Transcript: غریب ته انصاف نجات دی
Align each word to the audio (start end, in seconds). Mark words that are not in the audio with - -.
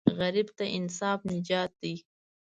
غریب 0.19 0.47
ته 0.57 0.65
انصاف 0.77 1.19
نجات 1.33 1.71
دی 1.81 1.95